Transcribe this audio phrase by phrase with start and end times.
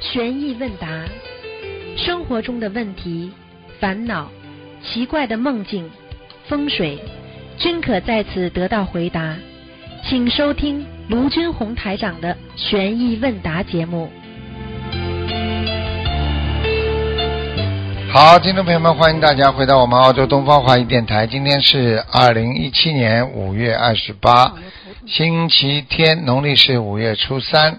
[0.00, 0.88] 悬疑问答，
[1.94, 3.30] 生活中的问题、
[3.78, 4.30] 烦恼、
[4.82, 5.88] 奇怪的梦境、
[6.48, 6.98] 风水，
[7.58, 9.36] 均可在此得到回答。
[10.08, 14.10] 请收听卢军红台长的悬疑问答节目。
[18.10, 21.26] 好，听众朋友们，欢迎大家回到我们澳洲东方华语电台。
[21.26, 24.54] 今天是二零一七年五月二十八，
[25.06, 27.78] 星期天，农历是五月初三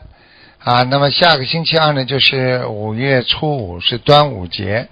[0.63, 0.83] 啊。
[0.83, 4.87] 那么下个星期二呢，就是五月初五，是端午节。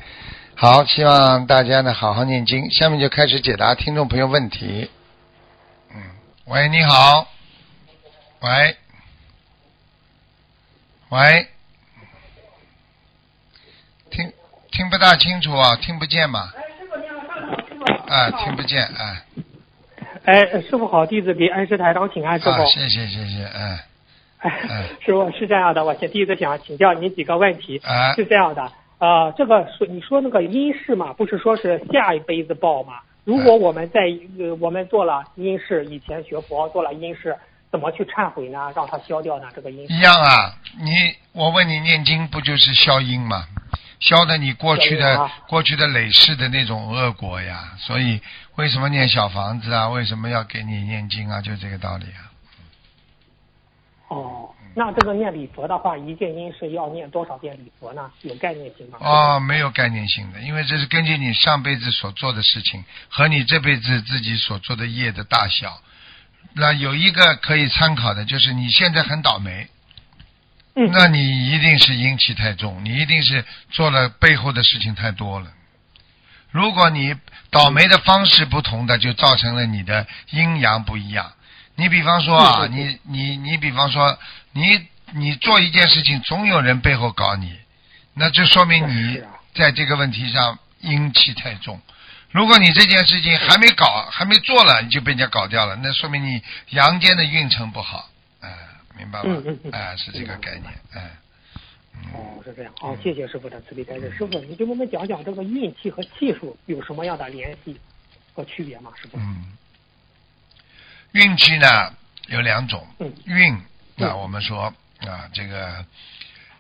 [0.55, 2.69] 好，希望大家呢好好念经。
[2.69, 4.89] 下面就开始解答听众朋友问题。
[5.95, 6.01] 嗯，
[6.45, 7.27] 喂，你好，
[8.41, 8.75] 喂，
[11.09, 11.47] 喂，
[14.11, 14.31] 听
[14.71, 16.51] 听不大清楚啊，听不见嘛？
[18.07, 19.23] 啊，听不见啊。
[20.25, 22.51] 哎，师傅好，弟子给恩师台长请安，师傅。
[22.51, 23.79] 啊，谢谢谢谢，嗯哎嗯，
[25.01, 27.77] 师傅是这样的，我先第一个想请教您几个问题。
[27.83, 32.99] 啊是这样的，呃，这个说你说那个阴事嘛，不是说是下一辈子报嘛？
[33.25, 34.01] 如果我们在
[34.39, 37.35] 呃我们做了阴事，以前学佛做了阴事，
[37.69, 38.71] 怎么去忏悔呢？
[38.75, 39.47] 让它消掉呢？
[39.53, 40.55] 这个阴事一样啊。
[40.79, 40.91] 你
[41.33, 43.45] 我问你，念经不就是消阴吗？
[43.99, 47.73] 消的你过去的、啊过去的累世的那种恶果呀。
[47.77, 48.21] 所以
[48.55, 49.89] 为什么念小房子啊？
[49.89, 51.41] 为什么要给你念经啊？
[51.41, 52.28] 就这个道理啊。
[54.09, 58.11] 哦，那这个念礼佛的话，一件音是要念多少遍礼佛呢？
[58.23, 58.97] 有概念性吗？
[58.99, 65.79] 哦，没有概念性的，因为这是根据你上辈子所做的事情和你这辈子自己所做的业的大小。
[66.53, 69.67] 那有一个可以参考的，就是你现在很倒霉，
[70.75, 75.51] 嗯，那你一定是阴气太重，你一定是做了背后的事情太多了。
[76.49, 77.15] 如果你
[77.51, 81.31] 倒霉的方式不同的，就造成了你的阴阳不一样。
[81.79, 84.19] 你比方说啊，对对你你你比方说，
[84.51, 87.57] 你你做一件事情，总有人背后搞你，
[88.13, 89.21] 那就说明你
[89.55, 91.79] 在这个问题上阴气太重。
[92.31, 98.07] 如果你这件事情还没搞，还没做了，你就被人家搞掉了，那说明你阳间的运程不好，
[98.41, 98.49] 哎、
[98.95, 99.25] 明白吗？
[99.29, 101.09] 嗯嗯嗯哎、是这个概念，哎、
[101.95, 102.71] 嗯，哦，是这样。
[102.79, 104.11] 好，谢谢师傅的慈悲开示。
[104.11, 107.79] 师傅，你给我们讲讲这个运气和气数有什么样的联系
[108.35, 108.91] 和区别吗？
[109.01, 109.17] 师傅？
[109.17, 109.57] 嗯，
[111.11, 111.93] 运气呢
[112.27, 113.13] 有两种，嗯。
[113.25, 113.61] 运
[113.95, 114.19] 那嗯。
[114.19, 115.85] 我们说啊，这个，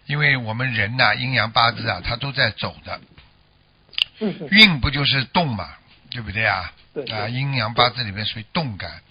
[0.05, 2.99] 因为我们人呐阴阳八字啊，它都在走的，
[4.49, 5.69] 运不就是动嘛，
[6.09, 6.73] 对不对啊？
[7.11, 9.01] 啊，阴阳八字里面属于动感，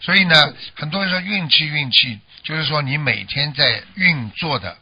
[0.00, 4.78] 所以呢，很多人说运气运气，就是说你每天在运作的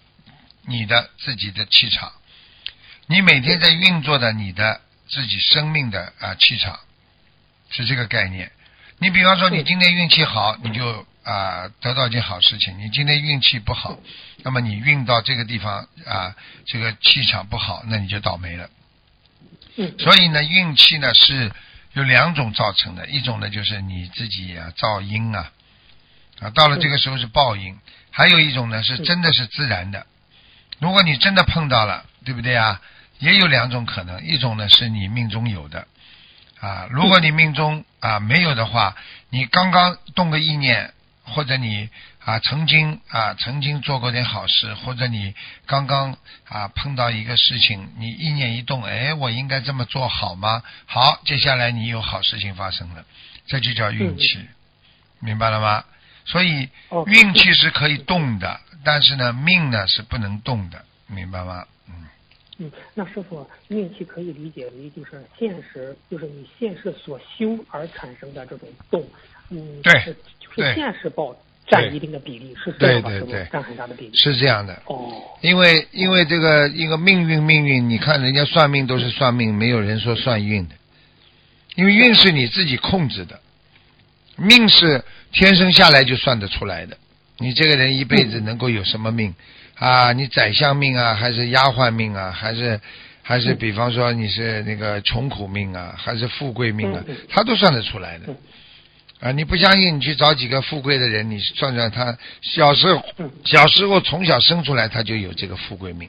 [0.67, 2.13] 你的自己的气场，
[3.07, 6.79] 你每天在运作的你的自己生命的啊气场，
[7.71, 8.53] 是这个概念。
[8.99, 13.99] 你比方说，你今天运气好，你就啊得到一件好事情；你今天运气不好，
[14.43, 16.35] 那么你运到这个地方啊，
[16.67, 18.71] 这个气场不好，那你就倒霉了。
[19.77, 21.53] 嗯，所以呢，运气呢是
[21.93, 25.51] 有两种造成的，一种呢就是你自己啊造因啊，
[26.41, 27.75] 啊到了这个时候是报应；
[28.11, 28.99] 还有一种呢是。
[28.99, 30.07] 真的是自然的。
[30.79, 32.81] 如果你真的碰到了，对不对啊？
[33.21, 35.87] 也有两种可能，一种呢是你命中有的
[36.61, 38.95] 啊，如果你命中啊没有的话，
[39.31, 40.93] 你刚刚动个意念，
[41.23, 41.89] 或者你
[42.23, 45.35] 啊曾经啊曾经做过点好事，或者你
[45.65, 50.63] 刚刚啊碰到一个事情，你意念一动，哎，我应该这么做好吗？
[50.85, 53.07] 好，接下来你有好事情发生了，
[53.47, 54.47] 这就叫运气，
[55.21, 55.85] 明白了吗？
[56.27, 61.65] 所以哦运气是可以动的，但是呢，命呢是不能动的，明白吗？
[61.89, 62.07] 嗯，
[62.59, 69.05] 嗯，那师傅，运气可以理解为就是现实，就是你现世所修而产生的这种动，
[69.51, 73.09] 嗯，对是就是现实报占一定的比例，是这样吧？
[73.11, 74.17] 对对对占很大的比例。
[74.17, 74.81] 是这样的。
[74.87, 80.75] 哦，因为因为这个一个命运命运，你看人家算命都是算命，没有人说算运的，
[81.75, 83.41] 因为运是你自己控制的，
[84.37, 86.97] 命是天生下来就算得出来的。
[87.39, 89.35] 你这个人一辈子能够有什么命
[89.85, 90.13] 啊？
[90.13, 92.81] 你宰相命啊，还是丫鬟命啊，还是
[93.23, 98.37] 还是比方说你是那个穷苦命啊，还是富贵命啊他都算得出来的嗯。
[99.21, 106.09] 啊，你不相信，你去找几个富贵的人，你算算他小时候嗯小时候从小生出来他就有这个富贵命，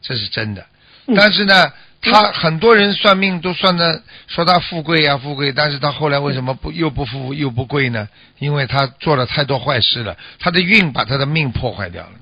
[0.00, 0.64] 这是真的。
[1.06, 8.08] 嗯但是呢，他很多人算命都算的说他富贵呀、富贵，但是他后来为什么不又不富又不贵呢？
[8.38, 12.12] 因为他做了太多坏事了，他的运把他的命破坏掉了。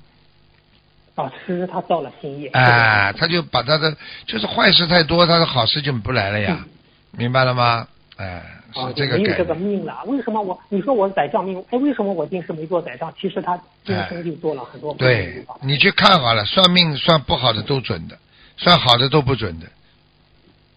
[1.16, 2.48] 啊，其实他造了新业。
[2.50, 3.96] 哎，他就把他的
[4.26, 6.64] 就是坏事太多，他的好事就不来了呀，
[7.10, 7.88] 明白了吗？
[8.16, 8.42] 哎，
[8.74, 9.54] 啊，是这个概就没有这个。
[9.54, 10.04] 命了。
[10.06, 11.58] 为什么我你说我宰相命？
[11.70, 13.12] 哎，为什么我今世没做宰相？
[13.20, 15.44] 其实他今生就做了很多对。
[15.62, 18.18] 你去看好了，算命算不好的都准的，
[18.56, 19.66] 算好的都不准的。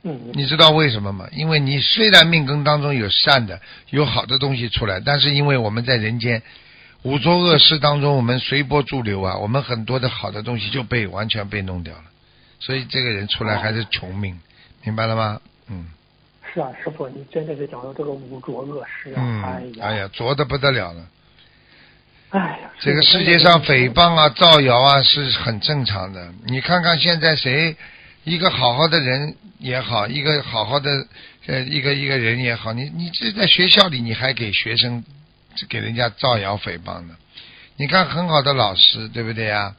[0.04, 1.28] 嗯，你知道为什么吗？
[1.34, 3.60] 因为你虽然命根当中有善的、
[3.90, 6.42] 有好的东西出来，但是因为我们在人间
[7.04, 12.04] 五浊恶世当中，我们随波逐流啊，我们很多的好的东西就被完全被弄掉了，
[12.60, 14.40] 所以这个人出来还是穷命，
[14.84, 15.40] 明白了吗？
[15.70, 15.86] 嗯
[16.52, 19.16] 是啊，师傅，你真的是讲到这个五浊恶世啊！
[19.18, 21.08] 嗯，哎呀，哎呀，浊的不得了了。
[22.30, 26.34] 哎呀，这个世界上诽谤啊、造谣啊是很正常的。
[26.48, 27.78] 你看看现在谁，
[28.24, 31.06] 一个好好的人也好，一个好好的
[31.46, 35.04] 呃一个一个人也好，你你这在学校里你还给学生
[35.68, 37.16] 给人家造谣诽谤的？
[37.78, 39.76] 你看很好的老师，对不对呀？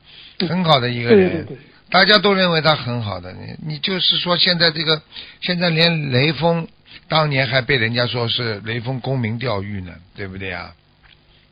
[0.48, 1.46] 很好的一个人，
[1.90, 3.32] 大家都认为他很好的。
[3.32, 5.02] 你你就是说现在这个
[5.40, 6.66] 现在连雷锋
[7.08, 10.72] 当年还被人家说是雷锋公民钓誉呢，对不对呀？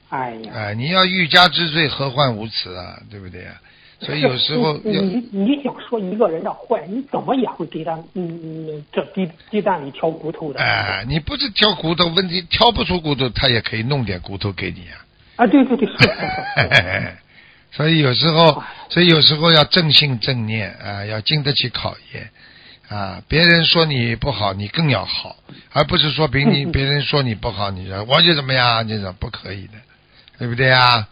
[0.09, 3.61] 哎呀，哎，你要欲加之罪，何患无辞啊，对不对啊？
[4.01, 10.61] 所以有时候 你你你想说一个人的坏，你怎么也会给他嗯嗯这鸡鸡蛋里挑骨头的。
[10.61, 15.05] 哎，你不是挑骨头，问题挑不出骨头，他也可以弄点骨头给你啊。
[15.37, 17.13] 啊，对对对，是是是。
[17.71, 22.31] 所以有时候，所以有时候要正信正念啊，要经得起考验
[22.89, 23.21] 啊。
[23.29, 25.37] 别人说你不好，你更要好，
[25.73, 29.75] 而不是说比你别人说你不好，你说我就怎么样，这种不可以的，
[30.39, 31.09] 对不对啊？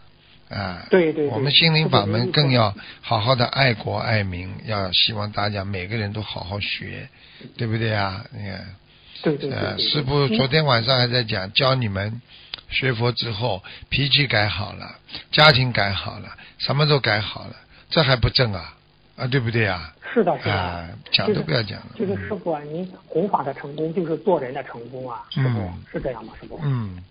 [0.49, 7.09] 啊，对对对我们心灵法门更要好好的爱国爱民，要希望大家每个人都好好学，
[7.57, 8.25] 对不对啊？
[8.31, 8.75] 你看。
[9.23, 9.83] 对对对呃，对。
[9.83, 12.21] 师傅嗯昨天晚上还在讲，教你们
[12.69, 14.95] 学佛之后，脾气改好了，
[15.31, 16.29] 家庭改好了，
[16.59, 17.55] 什么都改好了，
[17.89, 18.75] 这还不正啊？
[19.15, 19.91] 啊，对不对啊？
[20.13, 21.87] 是的，是啊的。，讲都不要讲了。
[21.97, 26.33] 就是师傅啊，您弘法的成功就是做人的成功啊，师傅嗯是这样吗？
[26.39, 26.59] 师傅？
[26.63, 27.03] 嗯，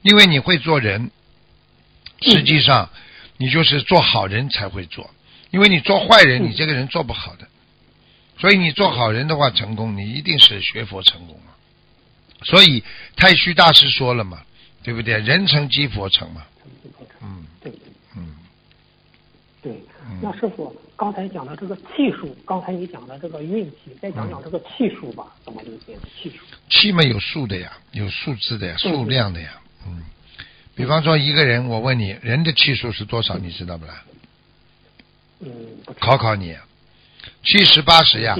[0.00, 1.10] 因为你会做人，
[2.20, 2.88] 实际上
[3.36, 5.10] 你就是做好人才会做，
[5.50, 7.46] 因为你做坏人，嗯你这个人做不好的。
[8.38, 11.52] 所以你做好人的话，成功你一定是学佛成功嘛。
[12.44, 12.84] 所以
[13.16, 14.42] 太虚大师说了嘛，
[14.82, 15.18] 对不对？
[15.18, 16.44] 人成即佛成嘛。
[17.20, 17.72] 嗯对
[18.16, 18.36] 嗯
[19.60, 19.72] 对
[20.06, 20.20] 嗯。
[20.22, 26.44] 那师傅刚才讲的这个气数，刚才你讲的这个运气，再讲讲这个气数吧，怎么理解气数？
[26.70, 29.60] 气嘛有数的呀，有数字的呀，数量的呀。
[29.84, 30.04] 嗯，
[30.78, 33.36] 比方说一个人，我问你，人的气数是多少？
[33.36, 34.04] 你知道不啦？
[35.40, 35.50] 嗯，
[35.98, 36.56] 考考你，
[37.42, 38.36] 七十八十呀。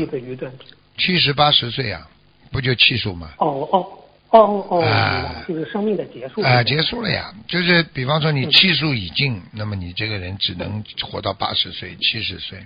[0.96, 2.06] 七十八十岁呀，
[2.52, 3.32] 不就气数吗？
[3.38, 3.98] 哦哦
[4.30, 6.40] 哦哦，明哎白了，就是生命的结束。
[6.42, 7.34] 啊、结束了呀。
[7.48, 12.64] 就是比方说你嗯气数已尽，那么你这个人只能活到八十岁、七十岁，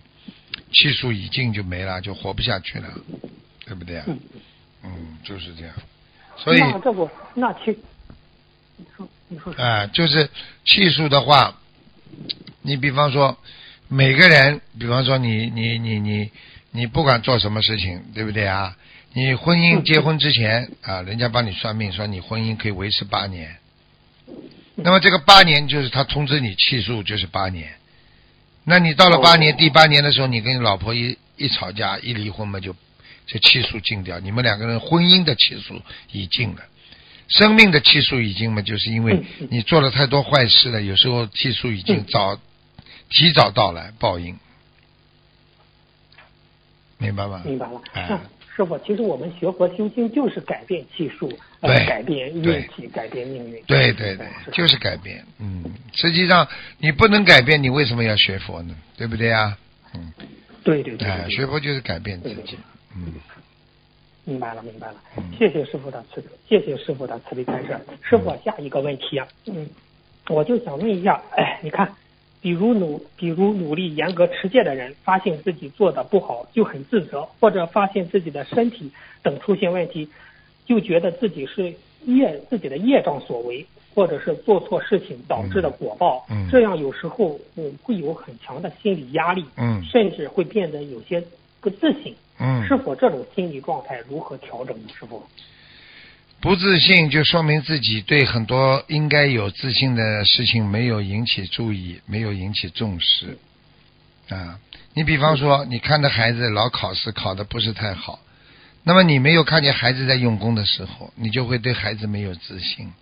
[0.71, 2.89] 气数已尽就没了，就活不下去了，
[3.65, 4.05] 对不对啊？
[4.07, 4.19] 嗯
[4.85, 5.75] 嗯，就是这样。
[6.37, 7.92] 所以那这不那气，你说你说
[9.57, 10.29] 啊、就是
[10.65, 11.59] 气数的话，
[12.63, 13.39] 你比方说
[13.89, 16.31] 每个人，比方说你你你你
[16.71, 18.77] 你不管做什么事情，对不对啊？
[19.15, 19.85] 你婚姻嗯。
[19.85, 23.57] 结婚之前啊，人家帮你算命说你婚姻可以维持八年，
[24.75, 27.75] 那么这个八年就是他通知你气数就是八年，
[28.65, 32.75] 那你到了八年、哦第八年的时候，你跟你老婆一一吵架一离婚嘛，就
[33.27, 35.81] 这气数尽掉，你们两个人婚姻的气数
[36.11, 36.63] 已尽了。
[37.39, 42.39] 生命的气数已经嘛，就是因为你做了太多坏事了，有时候气数已经嗯早、
[43.09, 44.39] 提早到来报应，
[46.99, 47.43] 明白吗？
[47.45, 47.81] 明白了。
[47.93, 48.21] 哎那
[48.55, 53.63] 师傅，其实我们学佛修心就是改变气数，改变运气，改变命运。
[53.67, 55.25] 对对对，就是改变。
[55.39, 56.47] 嗯，实际上
[56.77, 58.77] 你不能改变，你为什么要学佛呢？
[58.99, 59.57] 对不对呀？
[59.95, 60.13] 嗯，
[60.63, 62.59] 对对对哎，对对学佛就是改变自己对。
[62.95, 63.15] 嗯，
[64.25, 65.25] 明白了，明白了嗯。
[65.37, 67.77] 谢谢师傅的慈，谢谢师傅的慈悲开示。
[68.03, 69.69] 师傅，下一个问题啊，嗯，
[70.29, 71.93] 我就想问一下，哎，你看，
[72.41, 78.91] 比如努，比如努力严格持戒的人，发现自己做的不好就很自责，或者发现自己的身体
[79.23, 80.09] 等出现问题，
[80.67, 81.75] 就觉得自己是
[82.05, 86.25] 业自己的业障所为，或者是做错事情导致的果报。
[86.31, 91.23] 嗯嗯这样有时候嗯会有很强的心理压力，嗯甚至会变得有些
[91.63, 92.15] 不自信。
[92.39, 94.89] 嗯是否这种心理状态如何调整呢？
[94.99, 95.23] 师傅？
[96.41, 103.39] 不自信就说明自己对很多应该有自信的事情没有引起注意，没有引起重视
[104.29, 104.59] 啊。
[104.95, 108.19] 你比方说，你看着孩子老考试考的不是太好，
[108.83, 112.93] 那么你没有看见孩子在用功的时候，你就会对孩子没有自信。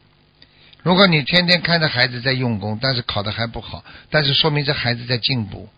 [0.83, 5.69] 如果你天天看着孩子在用功，但是考的还不好，但是说明这孩子在进步，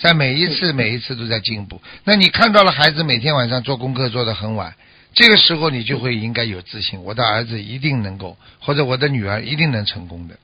[0.00, 1.80] 在每一次每一次都在进步。
[2.04, 4.74] 那你看到了孩子每天晚上做功课做得很晚，
[5.14, 10.38] 这个时候你就会应该有自信，我的儿子一定能够，或者我的女儿一定能成功的。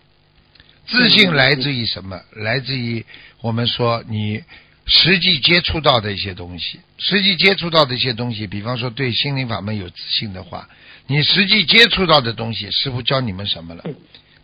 [0.87, 2.21] 自信来自于什么？
[2.33, 3.07] 来自于
[3.41, 4.43] 我们说你
[4.87, 10.69] 实际接触到的一些东西，实际接触到的一些东西，比方说对心灵法门有自信的话，
[11.07, 13.85] 你实际接触到的东西，师傅教你们什么了？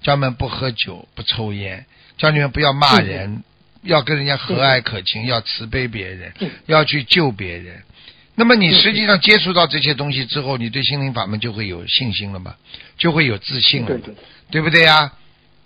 [0.02, 1.84] 教你们不喝酒，不抽烟，
[2.16, 3.44] 教你们不要骂人，
[3.82, 6.32] 要跟人家和蔼可亲，要慈悲别人，
[6.66, 7.82] 要去救别人。
[8.34, 12.54] 那么你实际上接触到这些东西之后，你对心灵法门就会有信心了嘛，
[12.96, 14.14] 就会有自信了，对对，
[14.50, 15.12] 对不对呀？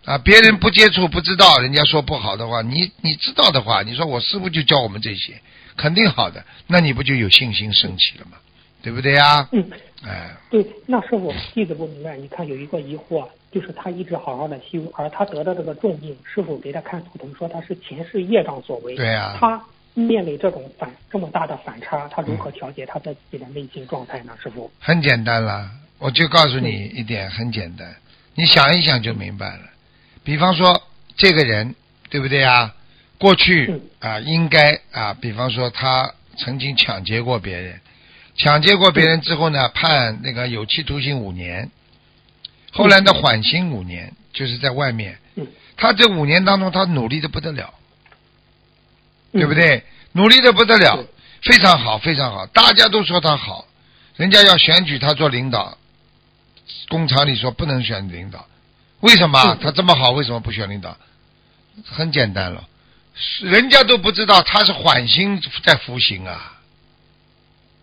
[0.04, 5.40] 啊，别人不接触不知道，人家说不好的话，你你知道的话，你说我师傅就教我们这些，
[5.76, 8.38] 肯定好的，那你不就有信心升起了吗？
[8.82, 9.48] 对不对呀？
[9.52, 9.70] 嗯，
[10.04, 24.36] 哎，对，那师傅弟子不明白，你看有一个疑惑，就是他一直好好的修，而他得的这个重病，师傅给他看图腾说他是前世业障所为，对呀他面临这种反这么大的反差，他如何调节他的自己的内心状态呢？
[24.42, 24.68] 师傅？
[24.80, 27.94] 很简单了，我就告诉你一点，很简单，
[28.34, 29.60] 你想一想就明白了。
[30.24, 30.82] 比方说
[31.16, 31.76] 这个人，
[32.10, 32.74] 对不对啊？
[33.16, 37.80] 过去嗯啊，应该啊，比方说他曾经抢劫过别人，
[38.36, 41.70] 抢劫过别人之后呢，判那个有期徒刑五年，
[42.74, 45.18] 后来呢缓刑五年，就是在外面。
[45.36, 47.74] 嗯他这五年当中，他努力的不得了，
[49.32, 49.54] 嗯对不？
[49.54, 49.82] 对？
[50.12, 51.04] 努力的不得了，
[51.42, 53.66] 非常好，非常好，大家都说他好，
[54.14, 55.76] 人家要选举他做领导，
[56.88, 58.46] 工厂里说不能选领导，
[59.00, 60.96] 为什么嗯他这么好，为什么不选领导？
[61.84, 62.68] 很简单了，
[63.42, 66.52] 人家都不知道他是缓刑在服刑啊。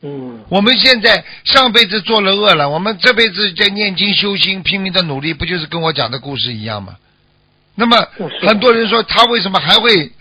[0.03, 6.98] 嗯我们现在上辈子做了恶了，我们这辈子在念经修心，拼命的努力，不就是跟我讲的故事一样吗？
[7.75, 7.98] 那么
[8.41, 10.12] 很多人说他为什么还会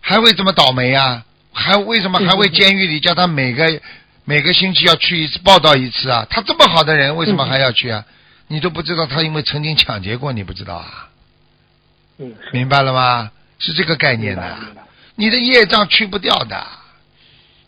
[0.00, 1.24] 还会这么倒霉啊？
[1.52, 3.80] 还为什么还会监狱里叫他每个
[4.24, 6.26] 每个星期要去一次报道一次啊？
[6.30, 8.04] 他这么好的人，为什么还要去啊？
[8.48, 11.08] 你都不知道他因为曾经抢劫过，你不知道啊？
[12.18, 13.30] 嗯，明白了吗？
[13.58, 14.56] 是这个概念的、
[15.14, 16.66] 你的业障去不掉的。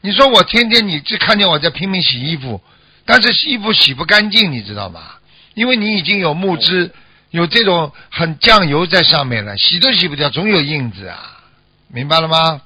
[0.00, 2.60] 你说我天天你只看见我在拼命洗衣服，
[3.04, 5.16] 但是洗衣服洗不干净，你知道吗？
[5.54, 6.90] 因为你已经有木汁，
[7.30, 11.40] 有这种很酱油在上面了，洗都洗不掉，总有印子啊，
[11.88, 12.60] 明白了吗？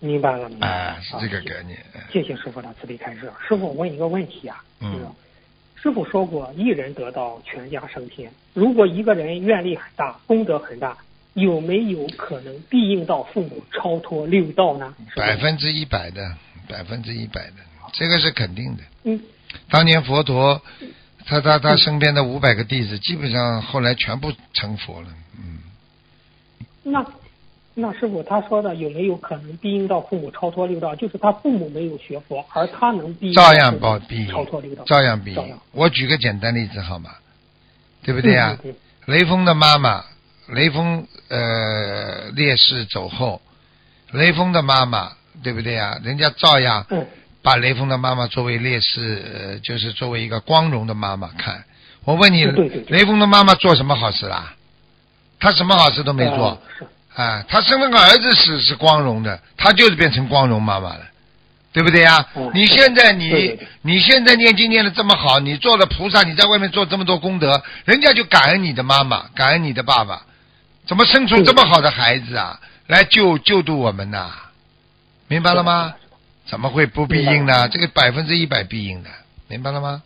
[0.00, 0.74] 明白了，明白了。
[0.74, 1.76] 哎，是这个啊概念。
[2.12, 3.30] 谢谢师傅的慈悲开示。
[3.46, 5.04] 师傅，我问一个问题啊，嗯就是
[5.82, 8.30] 师傅说过，一人得道，全家升天。
[8.54, 10.96] 如果一个人愿力很大，功德很大，
[11.38, 14.94] 有没有可能必应到父母超脱六道呢？
[15.16, 16.34] 百分之一百的，
[16.68, 17.54] 百分之一百的，
[17.92, 18.82] 这个是肯定的。
[19.04, 19.20] 嗯
[19.70, 20.60] 当年佛陀，
[21.24, 25.08] 他他他身边的五百个弟子，基本上后来全部成佛了。
[25.38, 25.58] 嗯，
[26.82, 27.06] 那
[27.74, 30.94] 那师傅他说的有没有可能必应到父母超脱六道？
[30.94, 37.10] 就是他父母没有学佛，而他能必应到照样报必超脱六道，照样必照样我举个简单例子好吗？
[38.02, 38.56] 对不对呀、
[39.06, 40.04] 雷锋的妈妈，
[40.52, 43.40] 雷锋呃烈士走后，
[44.12, 45.12] 雷锋的妈妈
[45.42, 47.06] 对不对呀、人家照样嗯。
[47.40, 51.64] 把雷锋的妈妈作为烈士，呃，就是作为一个光荣的妈妈看。
[52.04, 52.98] 我问你，对对对。
[52.98, 54.54] 雷锋的妈妈做什么好事啦？
[55.38, 56.60] 他什么好事都没做。
[57.14, 61.00] 啊，他生了个儿子是是光荣的，他就是变成光荣妈妈了，
[61.72, 63.68] 对不对呀、嗯你现在你对对对。
[63.82, 70.22] 你现在念经念的这么好，你做了菩萨，你在外面做这么多功德，人家就感恩你的妈妈，感恩你的爸爸，
[70.88, 74.32] 怎么生出这么好的孩子啊，来救救度我们呐？
[75.28, 75.94] 明白了吗？
[76.46, 77.68] 怎么会不必应呢？
[77.68, 79.10] 这个百分之一百必应的，
[79.48, 80.02] 明白了吗？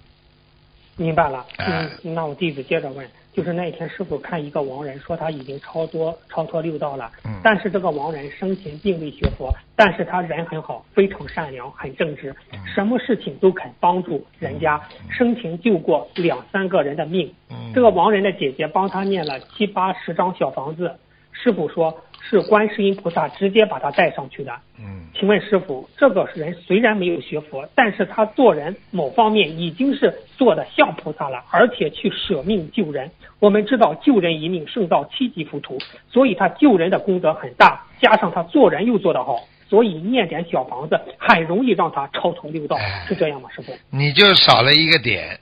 [0.97, 17.33] 明白了，哎嗯，那我弟子接着问，就是那一天师傅看一个亡人说他已经超脱超脱六道了，嗯但是这个亡人生前并未学佛，但是他人很好，非常善良，很正直，嗯什么事情都肯帮助人家，生前救过两三个人的命。
[17.51, 20.95] 嗯这个亡人的姐姐帮他念了七八十张小房子，
[21.33, 21.97] 师傅说
[22.29, 24.53] 是观世音菩萨直接把他带上去的。
[24.79, 33.11] 嗯，请问师傅，这个人虽然没有学佛，但是他做人某方面已经是做的像菩萨了，而且去舍命救人。
[33.39, 35.79] 我们知道救人一命胜造七级浮屠，
[36.11, 43.49] 所以他救人的功德很大，加上他做人又做得好，所以念点小房子很容易让他超脱六道哎，是这样吗？
[43.55, 43.73] 师傅？
[43.91, 45.41] 你就少了一个点。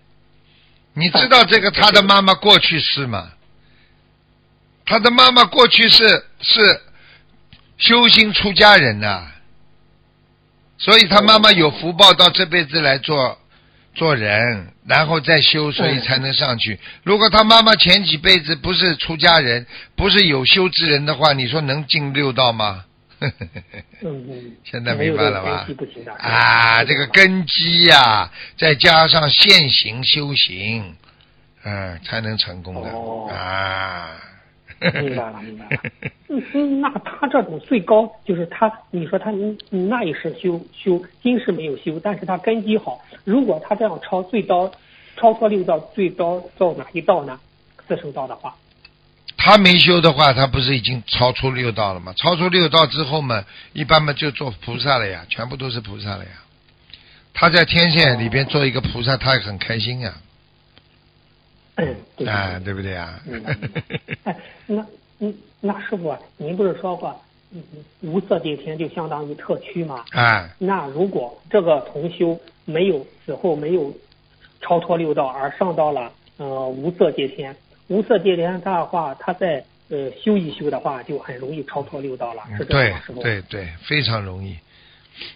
[0.94, 3.30] 你知道这个他的妈妈过去是吗？
[4.86, 6.80] 他的妈妈过去是是
[7.78, 9.30] 修心出家人呐、
[10.78, 13.38] 所以他妈妈有福报到这辈子来做
[13.94, 16.78] 做人，然后再修，所以才能上去。
[17.02, 19.66] 如果他妈妈前几辈子不是出家人，
[19.96, 22.84] 不是有修之人的话，你说能进六道吗？
[23.20, 23.32] 嗯
[24.02, 24.56] 嗯。
[24.64, 25.66] 现在明白了吧。
[26.18, 30.96] 啊，这个根基呀、再加上现行修行，
[31.64, 34.16] 嗯，才能成功的、哦啊。
[34.80, 35.82] 明白了，明白了。
[36.28, 43.00] 嗯嗯，那他这种最高就是他，你说他嗯那一世修修今世没有修，但是他根基好。
[43.24, 44.72] 如果他这样超最高
[45.16, 47.38] 超脱六道，最高到哪一道呢？
[47.86, 48.54] 四圣道的话，
[49.36, 52.14] 他没修的话，他不是已经超出六道了吗？
[52.16, 56.30] 超出六道之后嘛，一般嘛就做菩萨了呀，全部都是菩萨了呀。
[57.34, 60.14] 他在天线里边做一个菩萨，他也很开心呀，
[62.26, 63.20] 啊，对不对呀？
[63.24, 63.82] 明白明白。
[64.24, 64.86] 哎，那
[65.20, 67.14] 嗯，那师傅啊，您不是说过，
[67.52, 67.62] 嗯，
[68.00, 70.04] 无色界天就相当于特区吗？
[70.12, 73.92] 哎，那如果这个同修没有死后没有
[74.60, 77.54] 超脱六道，而上到了呃无色界天，
[77.88, 83.02] 无色界天的话，他在呃修一修的话，就很容易超脱六道了，是这对样吗？
[83.06, 83.22] 师傅？
[83.22, 84.56] 对对，非常容易，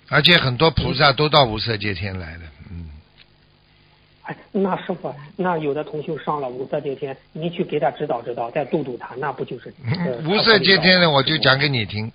[0.09, 2.54] 而且很多菩萨都到无色界天来的，嗯。
[4.25, 12.11] 哎，那师傅，那有的同修上了无色界天，你去给他指导指导，再度度他，那不就是、 呃、无色界天呢，我就讲给你听。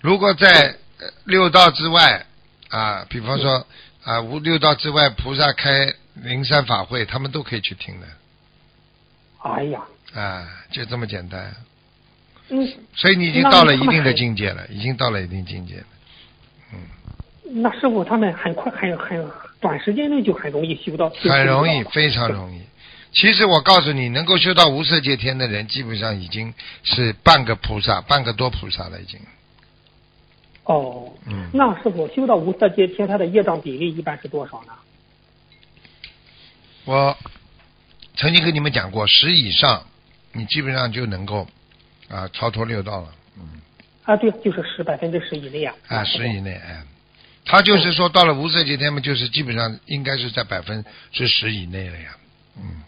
[0.00, 2.26] 如果在呃六道之外
[2.70, 3.64] 啊，比方说
[4.02, 8.06] 啊无六道之外，菩萨开灵山法会，他们都可以去听的
[9.42, 9.80] 哎呀，
[10.12, 11.54] 啊，就这么简单。
[12.48, 15.84] 嗯，所以你已经到了一定的境界了，已经到了一定境界了。
[16.72, 16.78] 嗯
[17.56, 19.30] 那师傅他们很快很很
[19.64, 22.60] 短时间内就很容易修到，很容易，非常容易。
[23.14, 26.52] 其实我告诉你，能够修到无色界天的人，基本上已经
[26.82, 29.18] 是半个菩萨，半个多菩萨了，已经。
[30.64, 34.74] 哦，嗯那师傅修到无色界天，他的业障比例一般是多少呢？
[36.84, 37.16] 我
[38.16, 39.82] 曾经跟你们讲过，十以上，
[40.32, 41.48] 你基本上就能够
[42.10, 43.08] 啊超脱六道了。
[43.38, 43.62] 嗯，
[44.02, 45.74] 啊，对，就是十百分之十以内啊。
[45.88, 46.82] 啊，十以内，哎，
[47.44, 52.16] 他就是说到了无色界天嘛，就是基本上应该是在百分之十以内了呀。
[52.56, 52.82] 嗯，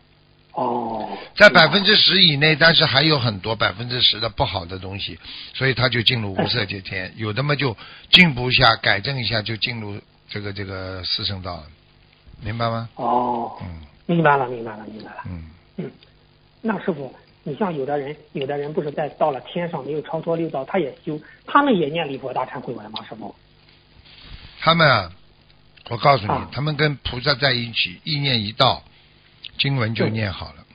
[0.52, 5.18] 哦，在百分之十以内，但是还有很多百分之十的不好的东西，
[5.52, 7.12] 所以他就进入无色界天。
[7.16, 7.76] 有的嘛就
[8.10, 11.64] 进步一下，改正一下，就进入这个这个四圣道了，
[12.40, 12.88] 明白吗？
[12.94, 15.16] 哦，嗯明白了，明白了，明白了。
[15.26, 15.90] 嗯，嗯，
[16.62, 23.04] 那师傅，你像有的人，有的人不是在到了天上没有超脱六道，他也修，他们也念礼佛大忏悔文吗？
[23.06, 23.34] 师傅？
[24.66, 25.12] 他们啊，
[25.90, 28.82] 我告诉你，啊他们跟菩萨在一起，意念一到，
[29.58, 30.66] 经文就念好了。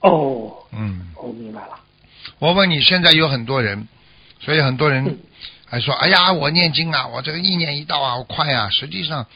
[0.00, 1.78] 哦，嗯，我，明白了。
[2.40, 3.86] 我问你，现在有很多人，
[4.40, 5.18] 所以很多人嗯
[5.64, 9.28] 还说：“哎呀，我念经啊，我这个意念一到啊，我快啊。”实际上，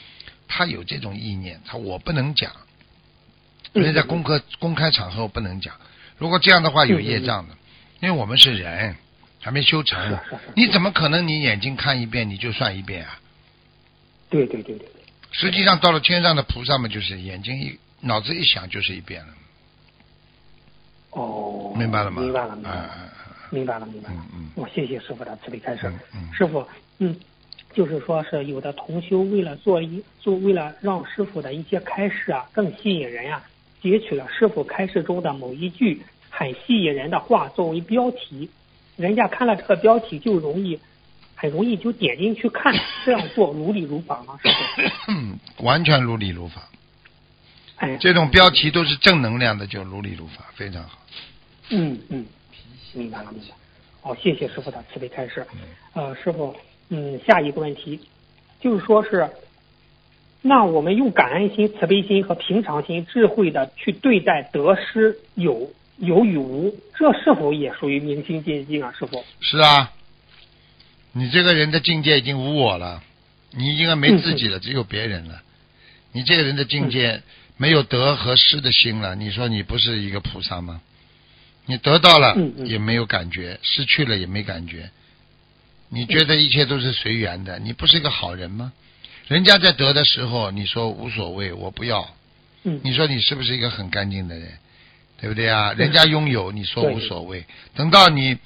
[0.48, 2.50] 他有这种意念，他我不能讲，
[3.74, 5.72] 因为在公开公开场合我不能讲。
[6.18, 7.54] 如果这样的话，有业障的，
[8.00, 8.96] 因为我们是人，
[9.44, 10.18] 还没修成
[10.56, 13.20] 你怎么可能你眼睛看一遍你就算一遍啊？
[14.30, 15.02] 对对对对对。
[15.32, 19.34] 实际上，到了天上的菩萨们，就是眼睛一脑子一想就是一遍了，
[21.10, 22.22] 哦，明白了吗？
[22.22, 23.12] 明白了，明白啊了，
[23.50, 24.16] 明白了，明白了。
[24.16, 25.88] 嗯嗯我谢谢师傅的慈悲开示。
[25.88, 26.66] 嗯嗯师傅，
[26.98, 27.14] 嗯，
[27.74, 33.44] 就是说是有的同修为了做一做，为了让师傅的一些开示啊更吸引人啊，
[33.82, 38.48] 截取了师傅开示中的某一句很吸引人的话作为标题，
[38.96, 40.78] 人家看了这个标题就容易。
[41.36, 42.72] 很容易就点进去看，
[43.04, 44.38] 这样做如理如法吗？
[44.42, 45.12] 师傅？
[45.12, 46.70] 嗯， 完全如理如法。
[47.76, 51.00] 哎，这种标题都是正能量的，就如理如法，非常好。
[51.68, 52.24] 嗯嗯，
[52.94, 53.54] 明白了明白了。
[54.00, 55.46] 好，谢谢师傅的慈悲开示。
[55.92, 56.54] 呃，师傅，
[56.88, 58.00] 嗯，下一个问题
[58.60, 59.28] 就是说是，
[60.40, 68.92] 那我们用感恩心、慈悲心和平常心、智慧的去对待得失有有与无，这是否也属于明心见性啊？
[68.98, 69.24] 师傅？
[69.40, 69.92] 是啊，
[71.12, 73.02] 你这个人的境界已经无我了，
[73.52, 75.42] 你应该没自己了，只有别人了。
[76.12, 77.22] 你这个人的境界
[77.56, 80.80] 没有得和失的心了，你说你不是一个菩萨吗？
[81.66, 84.90] 你得到了也没有感觉，失去了也没感觉，
[85.88, 88.72] 你觉得一切都是随缘的，你不是一个好人吗？
[89.28, 92.14] 人家在得的时候，你说无所谓，我不要，
[92.64, 94.52] 嗯，你说你是不是一个很干净的人？
[95.24, 95.72] 对不对啊？
[95.72, 97.46] 人家拥有，你说无所谓。
[97.74, 98.36] 等到你，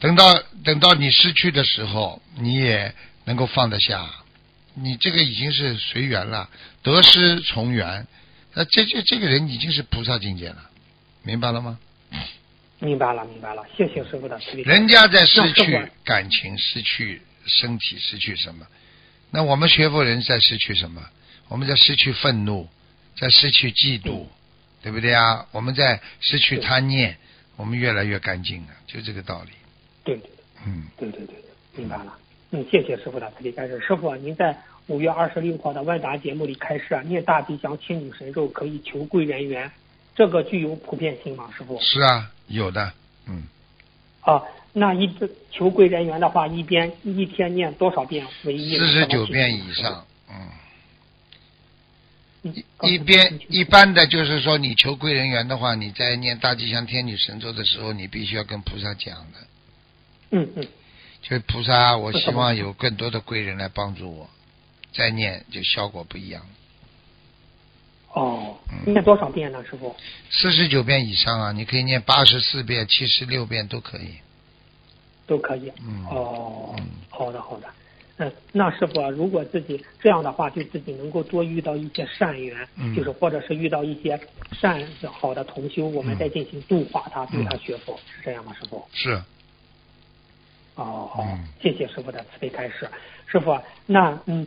[0.00, 2.94] 等到等到你失去的时候，你也
[3.26, 4.08] 能够放得下。
[4.72, 6.48] 你这个已经是随缘了，
[6.82, 8.06] 得失从缘。
[8.54, 10.70] 那这这这个人已经是菩萨境界了，
[11.22, 11.78] 明白了吗？
[12.78, 14.62] 明白了明白了，谢谢师傅的慈悲。
[14.62, 18.66] 人家在失去感情、失去身体、失去什么？
[19.30, 21.02] 那我们学佛人在失去什么？
[21.48, 22.66] 我们在失去愤怒，
[23.14, 24.24] 在失去嫉妒，
[24.82, 25.46] 对不对啊？
[25.52, 27.16] 我们在失去贪念，
[27.56, 29.50] 我们越来越干净了，就这个道理。
[30.04, 30.30] 对对对
[30.66, 31.44] 嗯，对对对对。
[31.76, 32.18] 明白了。
[32.50, 33.78] 嗯，谢谢师傅的慈悲开示。
[33.80, 39.70] 师傅，您在五月二十六号的万达节目里开示，念大吉祥天女神咒可以求贵人缘，
[40.16, 41.50] 这个具有普遍性吗？
[41.56, 41.78] 师傅？
[41.80, 42.92] 是啊，有的，
[43.26, 43.44] 嗯。
[44.22, 45.12] 啊，那一
[45.50, 48.78] 求贵人缘的话，一边一天念多少遍为一？
[48.78, 50.48] 四十九遍以上，嗯。
[52.42, 59.38] 一一边一般的就是说，你求贵人缘的话，你在念大吉祥天女神咒的时候，你必须要跟菩萨讲的。
[60.30, 60.68] 嗯嗯。
[61.20, 64.30] 就是菩萨，我希望有更多的贵人来帮助我，
[64.92, 66.46] 再念就效果不一样。
[68.12, 69.94] 哦，念多少遍呢，师傅？
[70.30, 74.14] 四十九遍以上啊，你可以念八十四遍、七十六遍都可以。
[75.26, 75.72] 都可以。
[75.82, 76.06] 嗯。
[76.06, 76.76] 哦，
[77.10, 77.68] 好的好的。
[78.18, 84.18] 嗯，那师傅，如果自己这样的话，对自己能够多遇到一些善缘，就是或者是遇到一些
[84.52, 88.84] 善好的同修，我们再进行度化他，对他学佛，是这样吗，师傅？
[88.92, 89.22] 是。
[90.74, 91.26] 哦，好，
[91.60, 92.88] 谢谢师傅的慈悲开示。
[93.26, 94.46] 师傅，那嗯，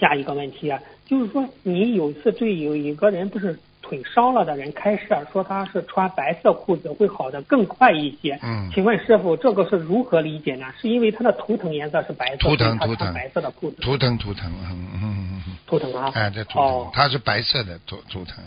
[0.00, 8.38] 下一个问题啊，就是说你有一次对有一个人不是腿伤了的人开示，说他是穿白色裤子会好的更快一些。
[8.42, 8.70] 嗯。
[8.74, 10.66] 请问师傅，这个是如何理解呢？
[10.80, 13.76] 是因为他的图腾颜色是白色，图腾图腾白色的裤子。
[13.80, 15.56] 图腾图腾，嗯嗯嗯嗯。
[15.66, 16.10] 图腾啊。
[16.14, 18.44] 哎，这图腾，它是白色的图图腾。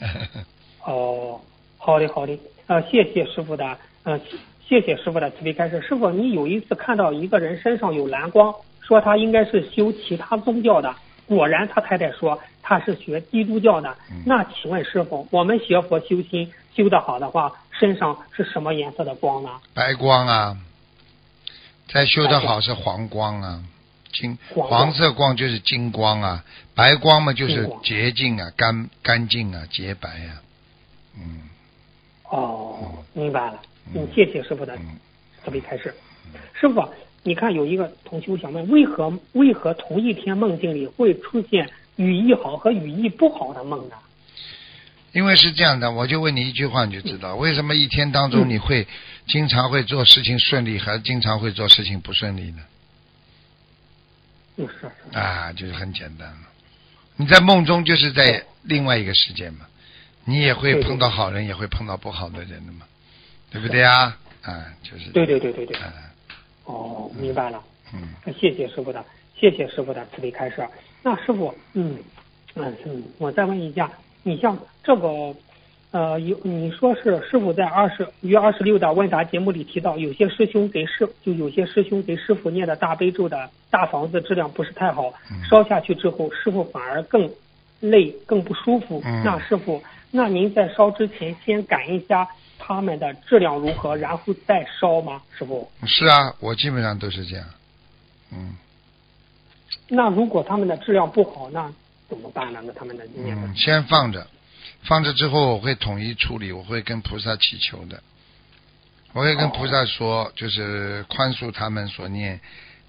[0.84, 1.40] 哦，
[1.78, 4.20] 好的好的，呃，谢谢师傅的，呃。
[4.64, 5.82] 谢谢师傅的慈悲开示。
[5.82, 10.94] 师傅，你有一次看到一个人身上有蓝光，说他应该是修其他宗教的。
[11.34, 13.96] 果然，他太太说他是学基督教的。
[14.24, 19.50] 那请问师傅，我们学佛修心修得好的话，身上是什么颜色的光呢？
[19.74, 20.56] 白光啊。
[21.88, 23.62] 再修得好是黄光啊，
[24.12, 26.42] 金黄色光就是金光啊，
[26.74, 30.40] 白光嘛就是洁净啊、干干净啊、洁白啊。
[31.18, 31.42] 嗯。
[32.30, 33.60] 哦，明白了。
[33.94, 34.74] 嗯，谢谢师傅的
[35.44, 35.94] 特别开示。
[36.54, 36.80] 师傅，
[37.24, 43.96] 你看有一个同修想问，为何为何同一天梦境里会出现语义好和语义不好的梦呢？
[45.12, 48.88] 因为是这样的，我就问你一句话，你就知道为什么一天当中你会
[49.28, 52.62] 经常会做事情顺利，还是经常会做事情不顺利呢？
[54.56, 54.90] 就是。
[55.12, 56.48] 啊，就是很简单了。
[57.16, 59.66] 你在梦中就是在另外一个世界嘛，
[60.24, 62.86] 你也会碰到好人，也会碰到不好的人的嘛。
[63.50, 64.18] 对不对啊？
[64.40, 65.10] 啊，就是。
[65.10, 65.76] 对对对对对。
[66.72, 67.62] 哦，明白了。
[67.92, 68.32] 嗯。
[68.32, 69.04] 谢谢师傅的，
[69.36, 70.66] 谢谢师傅的慈悲开示。
[71.02, 71.96] 那师傅，嗯
[72.54, 73.90] 嗯嗯，我再问一下，
[74.22, 75.34] 你像这个，
[75.90, 85.12] 呃，有你说是师傅在二十月二十六的问答节目里提到，有些师兄给师就有些师兄给师傅念的大悲咒的大房子质量不是太好，
[85.50, 87.30] 烧下去之后，师傅反而更
[87.80, 89.02] 累更不舒服。
[89.24, 92.28] 那师傅，那您在烧之前先赶一下。
[92.64, 95.20] 他们的质量如何，然后再烧吗？
[95.36, 97.44] 师傅是啊，我基本上都是这样。
[98.30, 98.56] 嗯。
[99.88, 101.72] 那如果他们的质量不好，那
[102.08, 102.60] 怎么办呢？
[102.64, 104.28] 那他们的嗯，先放着，
[104.84, 108.00] 放着之后我会统一处理，我会跟菩萨祈求的。
[109.12, 112.40] 我会跟菩萨说，就是宽恕他们所念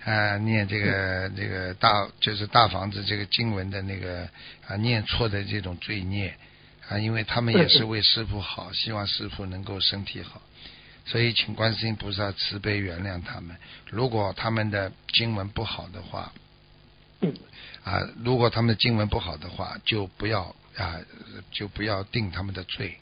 [0.06, 4.30] 啊念这个这个大就是大房子这个经文的那个
[4.68, 6.34] 啊念错的这种罪孽。
[6.90, 10.42] 啊，因为他们也是为师傅好，希望师傅能够身体好，
[11.06, 13.56] 所以请观世音菩萨慈悲原谅他们。
[13.90, 16.34] 如果他们的经文不好的话，
[17.84, 21.00] 啊，如果他们的经文不好的话，就不要啊，
[21.52, 22.98] 就不要定他们的罪，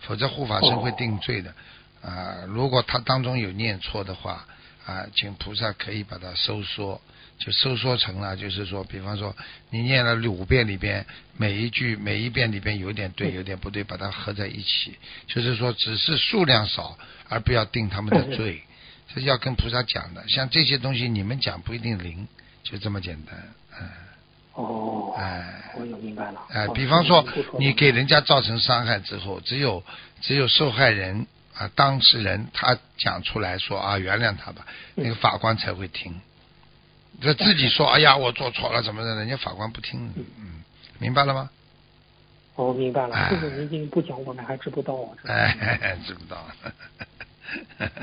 [0.00, 1.54] 否则护法神会定罪的。
[2.02, 4.46] 啊，如果他当中有念错的话，
[4.86, 7.00] 啊，请菩萨可以把它收缩。
[7.40, 9.34] 就收缩成了，就是说，比方说，
[9.70, 11.06] 你念了五遍里边，
[11.38, 16.98] 每一句每一遍里边有点对，有点不对，把它合在一起，就是说，只是数量少，
[17.30, 18.62] 而不要定他们的罪，
[19.14, 20.22] 这要跟菩萨讲的。
[20.28, 22.28] 像这些东西，你们讲不一定灵，
[22.62, 23.34] 就这么简单，
[23.80, 23.88] 嗯。
[24.52, 25.14] 哦。
[25.16, 25.72] 哎。
[25.78, 26.42] 我有明白了。
[26.50, 27.26] 哎，比方说，
[27.58, 29.82] 你给人家造成伤害之后，只有
[30.20, 36.20] 只有受害人啊，当事人他讲出来说啊，原谅他吧，那个法官才会听。
[37.20, 39.14] 这自己说，哎呀，我做错了，怎么的？
[39.16, 40.62] 人家法官不听，嗯，
[40.98, 41.50] 明白了吗？
[42.56, 43.28] 哦，明白了。
[43.28, 44.96] 师傅，您今不讲，我们还知不道。
[45.24, 46.44] 哎，知不道。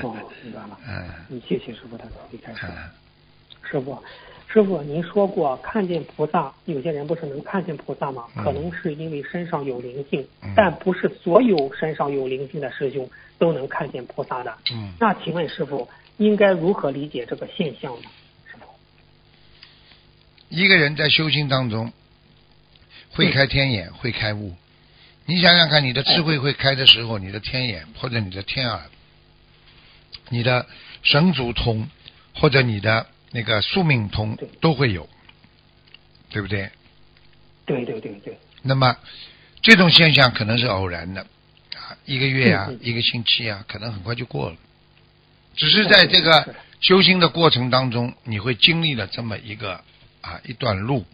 [0.02, 0.78] 哦，明白了。
[1.28, 2.46] 嗯，谢谢师傅的理解。
[3.62, 4.02] 师傅，
[4.46, 8.24] 师傅，您说过看见菩萨，有些人不是能看见菩萨吗？
[8.36, 10.26] 可能是因为身上有灵性，
[10.56, 14.56] 但不是所有身上有灵性的师兄都能看见菩萨的。
[14.72, 14.92] 嗯。
[14.98, 18.08] 那请问师傅，应该如何理解这个现象呢？
[20.48, 21.92] 一个人在修行当中
[23.10, 24.56] 会开天眼，会开悟。
[25.26, 28.82] 你想想看，你的智慧会开的时候，你的天眼或者你的天耳，
[30.30, 30.66] 你的
[31.02, 31.88] 神足通，
[32.34, 35.08] 或者你的那个宿命通都会有，
[36.30, 36.70] 对不对？
[37.66, 38.96] 对对对对，那么
[39.60, 41.20] 这种现象可能是偶然的
[41.76, 44.56] 啊，一个月啊，一个星期啊，可能很快就过了。
[45.54, 49.84] 只是在这个修行的过程当中，你会经历了这么一个
[50.20, 51.04] 啊一段路，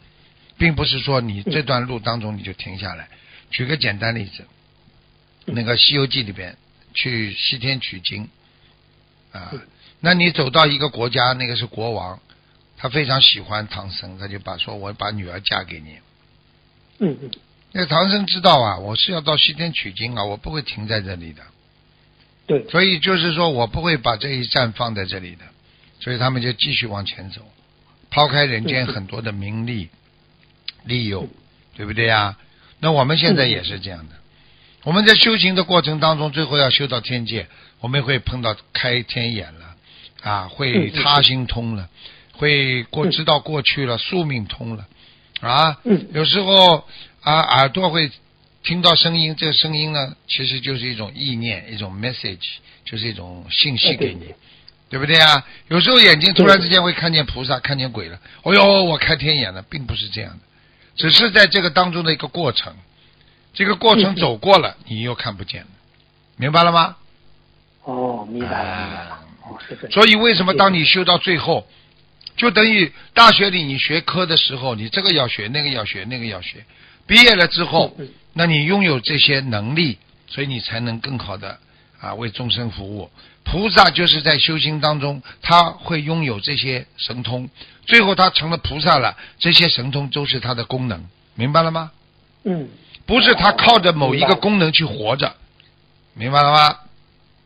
[0.56, 3.08] 并不是说你这段路当中你就停下来。
[3.50, 4.44] 举个简单例子，
[5.46, 5.54] 嗯。
[5.54, 6.56] 那个《西游记》里边
[6.94, 8.28] 去西天取经
[9.32, 9.60] 啊嗯，
[10.00, 12.20] 那你走到一个国家，那个是国王，
[12.76, 15.98] 他非常喜欢唐僧，他就把说我把女儿嫁给你。
[16.98, 17.30] 嗯嗯。
[17.76, 21.42] 那唐僧知道啊，我是要到西天取经啊，我不会停在这里的，
[22.46, 25.44] 对，所以就是说我不会把这一站放在这里的，
[25.98, 27.40] 所以他们就继续往前走，
[28.14, 29.88] 抛开人间很多的名利、
[30.84, 31.28] 利诱，
[31.76, 32.36] 对不对呀？
[32.78, 34.14] 那我们现在也是这样的，
[34.84, 37.48] 我们在修行的过程当中，最后要修到天界，
[37.80, 39.74] 我们会碰到开天眼了，
[40.22, 41.88] 啊，会他心通了，
[42.34, 44.86] 会过知道过去了，宿命通了，
[45.40, 45.80] 啊，
[46.12, 46.86] 有时候
[47.20, 48.12] 啊耳朵会
[48.62, 54.32] 听到声音，这个声音呢，其实就是一种意念，一种 message，就是一种信息给你，
[54.94, 55.44] 对不对啊？
[55.66, 60.38] 有时候眼睛突然之间会看见菩萨，看见鬼了，哦呦，我开天眼了，并不是这样的，
[60.94, 62.72] 只是在这个当中的一个过程，
[63.52, 65.68] 这个过程走过了，你又看不见了，
[66.36, 66.94] 明白了吗？
[67.82, 68.78] 哦，明白了啊。
[68.78, 69.04] 明白。
[69.04, 71.66] 了，哦是这样，所以为什么当你修到最后，
[72.36, 76.64] 就等于大学里你学科的时候，你这个要学，那个要学，那个要学，
[77.04, 81.58] 毕业了之后，嗯那你拥有这些能力，所以你才能更好的
[81.98, 83.10] 啊为众生服务。
[83.44, 87.48] 菩萨就是在修行当中，他会拥有这些神通，
[87.86, 91.92] 最后他成了菩萨了，这些神通都是他的功能，明白了吗？
[92.44, 92.68] 嗯
[93.06, 95.34] 不是他靠着某一个功能去活着，
[96.14, 96.78] 明白了吗？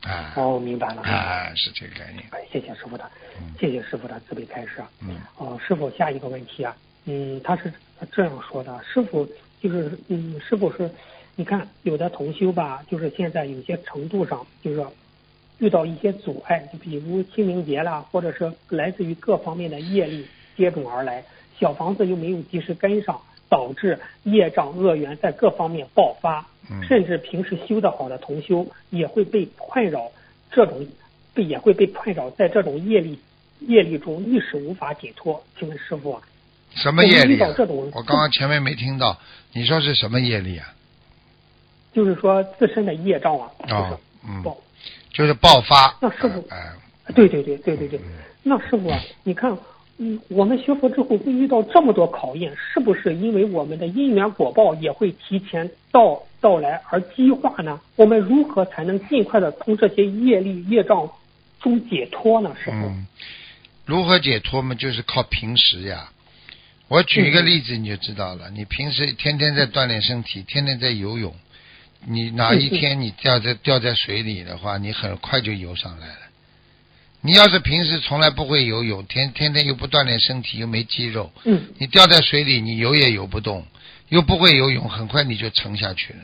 [0.02, 1.02] 啊哦明白了。
[1.02, 2.24] 啊，是这个概念。
[2.30, 3.04] 哎，谢谢师傅的
[3.40, 4.88] 嗯，谢谢师傅的慈悲开示啊。
[5.02, 7.72] 嗯哦，师傅，下一个问题啊，嗯，他是
[8.12, 9.28] 这样说的，师傅
[9.60, 10.88] 就是，嗯，师傅是，
[11.34, 14.86] 你看有的同修吧，就是现在有些程度上，就是
[15.58, 21.24] 遇到一些阻碍，就比如清明节啦，或者是来自于各方面的业力接踵而来，
[21.58, 30.12] 小房子又没有及时跟上，导致业障恶缘在各方面爆发，嗯甚至平时修得好的同修也会被困扰，
[30.52, 30.86] 这种
[31.34, 33.18] 被也会被困扰在这种业力
[33.60, 35.42] 业力中一时无法解脱。
[35.58, 36.22] 请问师傅啊，
[36.76, 37.90] 什么业力、啊我们遇到这种？
[37.94, 39.18] 我刚刚前面没听到，
[39.54, 40.74] 你说是什么业力啊？
[41.92, 44.56] 就是说自身的业障啊，就是哦，嗯，爆。
[45.18, 45.96] 就是爆发。
[46.00, 46.72] 那师傅哎、
[47.12, 48.00] 对对对对对对，
[48.44, 49.58] 那师傅啊，你看，
[49.96, 57.80] 嗯，我们学佛之后会遇到这么多考验，是不是因为我们的因缘果报也会提前到到来而激化呢？
[57.96, 61.10] 我们如何才能尽快的从这些业力业障
[61.60, 62.54] 中解脱呢？
[62.62, 62.76] 师傅？
[62.76, 63.06] 嗯，
[63.84, 64.76] 如何解脱嘛？
[64.76, 66.10] 就是靠平时呀。
[66.86, 68.50] 我举一个例子你就知道了。
[68.50, 71.34] 你平时天天在锻炼身体，天天在游泳，
[72.06, 76.18] 你哪一天你掉在掉在水里的话，你很快就游上来了。
[77.20, 83.66] 你要是平时从来不会游泳，天天天又不锻炼身体，又没肌肉，嗯你掉在水里，你游也游不动，
[84.08, 86.20] 又不会游泳，很快你就沉下去了。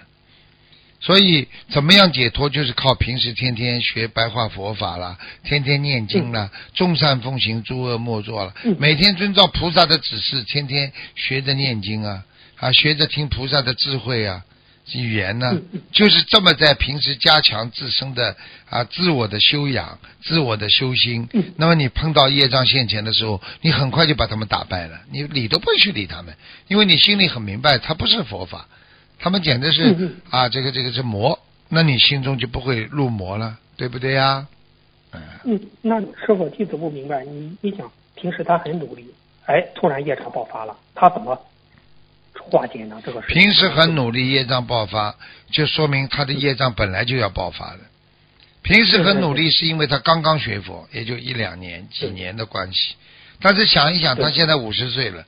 [1.00, 8.54] 所以，怎么样解脱，就是靠平时天天学白话佛法啦，天天念经啦，众善奉行，诸恶莫作了。
[8.64, 12.24] 嗯每天遵照菩萨的指示，天天学着念经啊，
[12.56, 14.44] 啊，学着听菩萨的智慧啊，
[14.92, 15.58] 语言呢、
[15.92, 18.36] 就是这么在平时加强自身的
[18.68, 21.26] 啊自我的修养、自我的修心。
[21.32, 21.42] 嗯。
[21.56, 26.34] 那么你碰到业障现前的时候，你很快就把他们打败了，你理都不会去理他们，
[26.68, 28.68] 因为你心里很明白，他不是佛法，
[29.18, 31.38] 他们简直是、啊这个这个是魔，
[31.70, 34.46] 那你心中就不会入魔了，对不对呀？
[35.12, 39.06] 嗯，嗯，那师傅弟子不明白，你你想平时他很努力，
[39.46, 41.40] 哎，突然业障爆发了，他怎么
[42.50, 43.00] 化解呢？
[43.04, 45.16] 这个平时很努力，业障爆发，
[45.50, 47.80] 就说明他的业障本来就要爆发的。
[48.62, 52.94] 平时很努力，是因为他刚刚学佛，也就一两年、几年的关系。
[53.40, 55.24] 但是想一想，他现在五十岁了，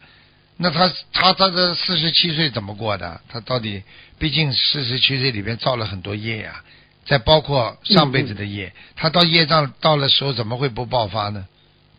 [0.57, 3.21] 那他他他这四十七岁怎么过的？
[3.29, 3.83] 他到底，
[4.19, 6.63] 毕竟四十七岁里边造了很多业呀、
[7.07, 11.47] 再包括上辈子的业，他到业障到了时候怎么会不爆发呢？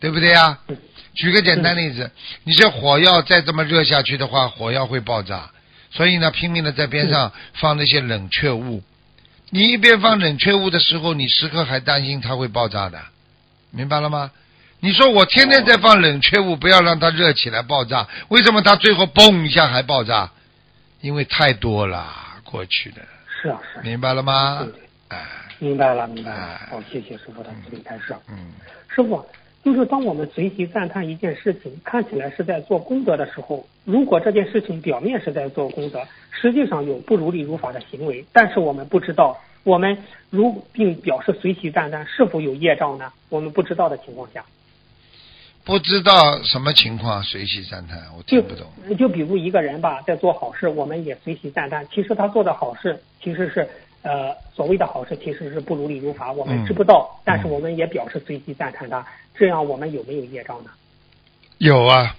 [0.00, 0.58] 对不对呀？
[1.18, 2.10] 嗯举个简单例子，
[2.44, 5.50] 你这火药再这么热下去的话，火药会爆炸。
[5.90, 8.82] 所以呢，拼命的在边上放那些冷却物。
[9.50, 13.00] 你一边放冷却物的时候，你时刻还担心它会爆炸的，
[13.70, 14.30] 明白了吗？
[14.80, 20.30] 你说我天天在放冷却物，不要让它热起来爆炸，为什么它最后嘣一下还爆炸？
[21.00, 22.06] 因为太多了，
[22.44, 23.02] 过去的，
[23.42, 24.72] 是啊是啊，明白了吗对？
[25.08, 25.26] 哎，
[25.58, 26.68] 明白了明白了哎。
[26.70, 28.14] 好，谢谢师傅的慈悲开示。
[28.28, 28.52] 嗯，
[28.94, 29.26] 师傅，
[29.64, 39.98] 就是当我们随喜赞叹一件事情，看起来是在做功德的时候，如果这件事情表面是在做功德，实际上有不如理如法的行为，但是我们不知道，我们
[40.30, 43.12] 如并表示随喜赞叹，是否有业障呢？
[43.28, 44.44] 我们不知道的情况下，
[45.64, 48.66] 不知道什么情况随喜赞叹，我听不懂。
[48.96, 53.68] 就比如一个人吧，在做好事，我们也随喜赞叹，其实他做的好事其实是
[54.02, 60.70] 呃所谓的好事，其实是不如理如法，我们知不道，但是我们也表示随机赞叹他，这样我们有没有业障呢？
[61.58, 62.16] 有啊，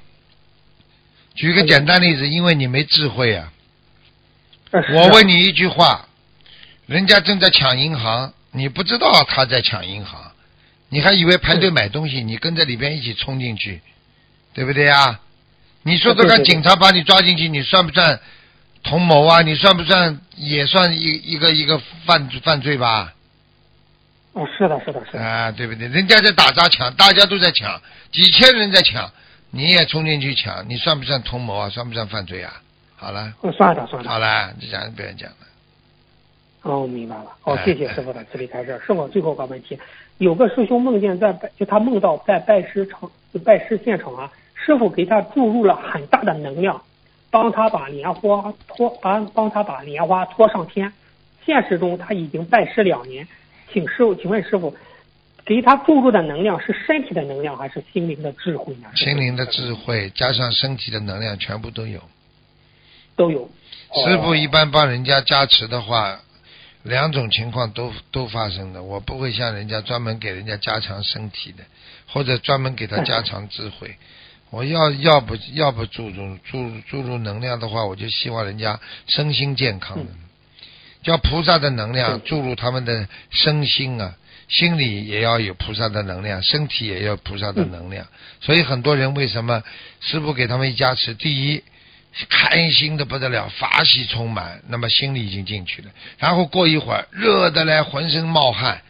[1.35, 3.51] 举个简单例子，因为你没智慧啊。
[4.93, 6.07] 我问你一句话，
[6.85, 10.31] 人家正在抢银行，你不知道他在抢银行，
[10.89, 13.81] 你还以为排队买东西，你跟着里边一起冲进去，
[14.53, 15.21] 对不对啊？
[15.83, 18.19] 你说这个警察把你抓进去，你算不算
[18.83, 19.41] 同谋啊？
[19.41, 23.13] 你算不算也算一一个一个犯犯罪吧？
[24.33, 25.87] 哦，是的，是的，是的，啊，对不对？
[25.89, 29.11] 人家在打砸抢，大家都在抢，几千人在抢，
[29.51, 31.69] 你也冲进去抢，你算不算同谋啊？
[31.69, 32.61] 算不算犯罪啊？
[32.95, 35.37] 好了，哦算了算了，好了，就讲不要讲了。
[36.61, 37.25] 哦，明白了。
[37.43, 38.79] 哦哎，谢谢师傅的慈悲开示。
[38.85, 39.77] 师傅，最后一个问题，
[40.19, 46.81] 有个师兄梦见在拜，就他梦到在拜师场、就拜师现场啊，师傅给他注入了很大的能量，
[47.31, 50.91] 帮他把莲花托，帮帮他把莲花托上天。
[51.45, 53.27] 现实中他已经拜师两年，
[53.71, 54.75] 请师傅，请问师傅，
[55.45, 58.89] 给他注入的能量是身体的能量还是心灵的智慧呢？
[58.95, 62.01] 心灵的智慧加上身体的能量，全部都有。
[63.15, 63.49] 都有。
[63.89, 66.19] 哦师傅一般帮人家加持的话，
[66.83, 68.83] 两种情况都都发生的。
[68.83, 71.63] 我不会像人家专门给人家加强身体的，
[72.07, 73.95] 或者专门给他 加强智慧。
[74.51, 80.11] 我要要不要不注入注注入能量的话，我就希望人家身心健康的，
[81.03, 84.15] 叫菩萨的能量注入他们的身心啊，
[84.47, 88.07] 心里也要有菩萨的能量，身体也要菩萨的能量。
[88.41, 89.61] 所以很多人为什么
[90.01, 91.13] 师傅给他们一加持？
[91.13, 91.63] 第一，
[92.27, 95.91] 开心的不得了，法喜充满，那么心里已经进去了。
[96.17, 98.81] 然后过一会儿，热的来浑身冒汗，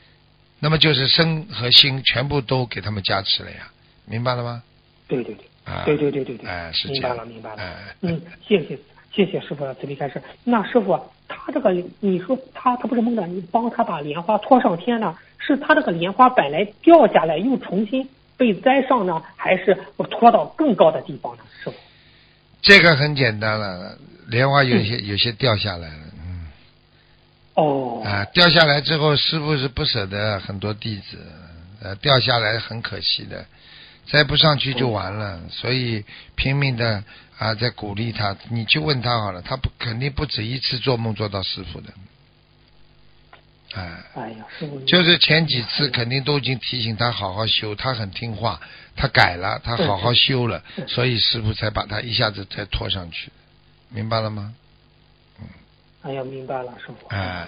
[0.59, 3.69] 那么就是身和心全部都给他们加持了呀，
[4.05, 4.63] 明白了吗？
[5.09, 5.48] 对对对。
[5.69, 7.61] 啊，对对对对对，哎，是，明白了明白了。
[7.61, 8.77] 哎，嗯，谢谢
[9.13, 10.21] 谢谢师傅的慈悲开示。
[10.43, 15.15] 那师傅，他这个你说他他不是梦到你帮他把莲花拖上天呢？
[15.37, 19.77] 是他这个莲花本来掉下来又重新被栽上呢，还是
[20.09, 21.43] 拖到更高的地方呢？
[21.63, 21.75] 师傅？
[22.61, 26.47] 这个很简单了，莲花有些、有些掉下来了，嗯，
[27.55, 31.17] 哦，啊，掉下来之后，师傅是不舍得很多弟子，
[31.81, 33.45] 呃，掉下来很可惜的，
[34.11, 36.03] 再不上去就完了，所以
[36.35, 37.03] 拼命的
[37.37, 38.35] 啊在鼓励他。
[38.49, 41.93] 你去问他好了，他不肯定不止一次做梦做到师傅的，
[43.75, 48.59] 哎、哎呀，师傅，就是前几次肯定都已经提醒他好好修，他很听话，
[48.95, 53.31] 他改了，他好好修了，所以师傅才把他一下子才拖上去，
[53.89, 54.55] 明白了吗？
[55.39, 55.47] 嗯
[56.01, 57.07] 哎呀，明白了，师傅。
[57.09, 57.47] 哎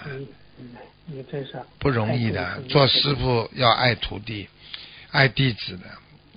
[1.06, 4.48] 你真是不容易的做师傅要爱徒弟，
[5.10, 5.84] 爱弟子的。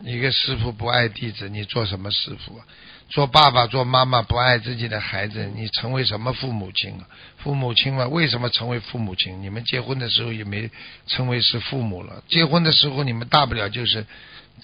[0.03, 2.65] 一个师傅不爱弟子，你做什么师傅啊？
[3.07, 7.07] 做爸爸、做妈妈不爱自己的孩子，你成为什么父母亲啊？
[7.37, 9.41] 父母亲嘛，为什么成为父母亲？
[9.41, 10.69] 你们结婚的时候也没
[11.07, 12.23] 成为是父母了。
[12.27, 14.05] 结婚的时候，你们大不了就是，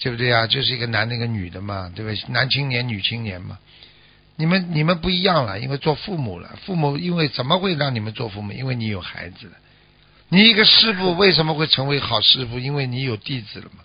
[0.00, 0.46] 对不对啊？
[0.46, 2.32] 就是一个男的，一个女的嘛，对不对？
[2.32, 3.58] 男青年、女青年嘛。
[4.36, 6.58] 你们你们不一样了，因为做父母了。
[6.66, 8.52] 父母因为怎么会让你们做父母？
[8.52, 9.52] 因为你有孩子了。
[10.28, 12.58] 你一个师傅为什么会成为好师傅？
[12.58, 13.84] 因为你有弟子了嘛。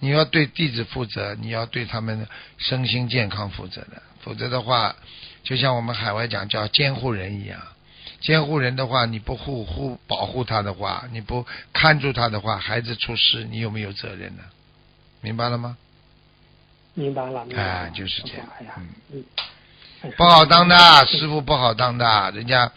[0.00, 4.96] 你要对弟子负责，你要对他们的身心健康负责的，否则的话，
[5.44, 7.60] 就像我们海外讲叫监护人一样。
[8.20, 14.42] 监护人的话，你不护护保护他的话，你不看住他的话，孩子出事，你有没有责任呢？
[15.22, 15.76] 明白了吗？
[16.94, 17.70] 明白了，明白了。
[17.70, 18.46] 哎就是这样
[19.12, 19.24] 嗯，
[20.16, 22.70] 不好当的，师师傅不好当的，人家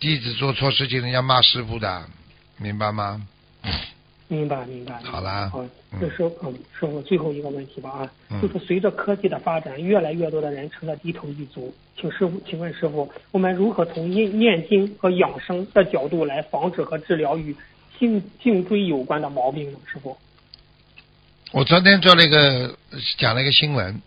[0.00, 2.04] 弟子做错事情，人家骂师傅的，
[2.58, 3.26] 明白吗？
[4.32, 4.98] 明白明白。
[5.04, 11.72] 好啦好，嗯这是嗯，师傅最后一个问题吧啊，嗯就是随着科技的发展，越来越多的人成了低头一族。
[11.94, 17.54] 请师傅，请问师傅，我们如何从念念经和养生的角度来防止和治疗与
[17.98, 19.78] 颈颈椎有关的毛病呢？
[19.86, 20.16] 师傅？
[21.52, 22.74] 我昨天做了一个
[23.18, 24.00] 讲了一个新闻，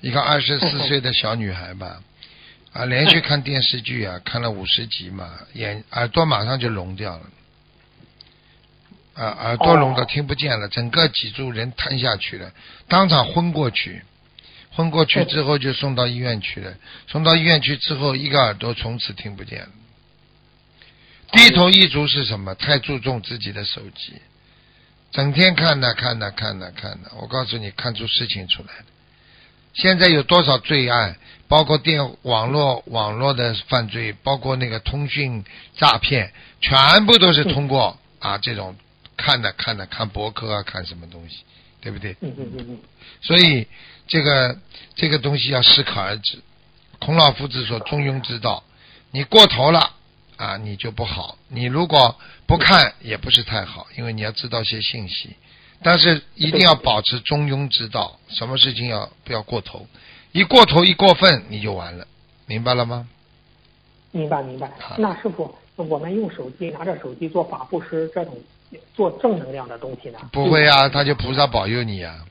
[0.00, 2.00] 一个二十四岁的小女孩吧，
[2.72, 7.22] 啊，连续看电视剧啊，看了五十集嘛，眼耳朵马上就聋掉了，
[9.16, 12.52] 啊，耳朵聋的哦听不见了，整个脊柱人瘫下去了，
[12.86, 14.02] 当场昏过去，
[14.72, 16.74] 昏过去之后就送到医院去了，
[17.08, 19.68] 送到医院去之后，一个耳朵从此听不见了。
[21.32, 22.54] 低头一族是什么？
[22.54, 24.14] 太注重自己的手机。
[25.12, 28.84] 整天看呐看呐看呐看呐，我告诉你，看出事情出来了。
[29.72, 31.16] 现在有多少罪案，
[31.48, 35.44] 包括电网络网络的犯罪，包括那个通讯
[35.76, 38.76] 诈骗，全部都是通过啊这种
[39.16, 41.44] 看的看的看博客啊，看什么东西，
[41.80, 42.12] 对不对？
[42.20, 42.78] 嗯嗯嗯嗯，
[43.22, 43.66] 所以
[44.06, 44.58] 这个
[44.94, 46.38] 这个东西要适可而止。
[46.98, 48.64] 孔老夫子说：“中庸之道，
[49.10, 49.90] 你过头了
[50.36, 55.36] 啊，你就不好；你如果不看，也不是太好，因为你要知道些信息。
[55.82, 59.86] 但是一定要保持中庸之道，什么事情要不要过头？
[60.32, 62.06] 一过头一过分，你就完了，
[62.46, 63.08] 明白了吗？
[64.12, 64.72] 明白明白。
[64.96, 68.34] 那师傅，我们用手机拿着手机做法布施这种
[68.94, 70.18] 做正能量的东西呢？
[70.32, 72.24] 不会啊，他就菩萨保佑你啊！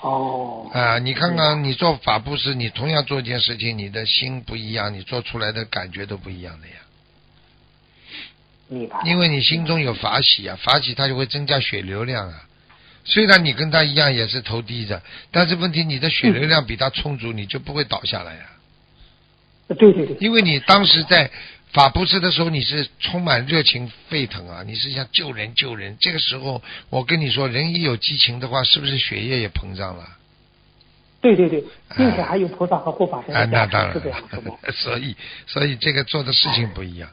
[0.00, 0.70] 哦。
[0.72, 6.74] 啊，你看看你做法布施，你同样做一件事情，你的心不一样，你做出来的感觉都不一样的呀。
[8.68, 9.00] 明白。
[9.04, 12.44] 因为你心中有法喜啊，法喜它就会增加血流量啊。
[13.06, 18.46] 虽然你跟他一样也是头低着，但是问题你的血流量比他充足，你就不会倒下来呀、
[19.68, 20.16] 对对对。
[20.20, 21.30] 因为你当时在
[21.74, 25.96] 法布施的时候，你是充满热情沸腾啊，你是想救人救人。
[26.00, 30.08] 这个时候，我跟你说，人一有激情的话，是不是血液也膨胀了？
[31.20, 31.64] 对对对，
[31.96, 34.00] 并且还有菩萨和护法神啊，那当然。
[34.72, 35.16] 所以，
[35.46, 37.10] 所以这个做的事情不一样。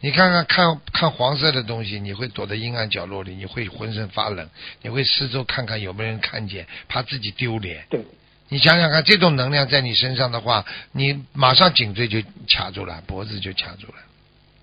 [0.00, 4.48] 你看看看看黄色的东西，你会躲在阴暗角落里，你会浑身发冷，
[4.82, 7.84] 你会四周看看有没有人看见，怕自己丢脸。
[7.90, 8.04] 对，
[8.48, 13.94] 你想想看，这种能量在你身上的话，你马上颈椎就卡住了，脖子就卡住了，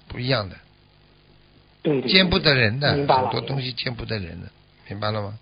[0.08, 0.56] 不一样的，
[1.82, 2.12] 对对对。
[2.12, 4.48] 见不得人的，明白了很多东西见不得人的，
[4.88, 5.38] 明白了吗？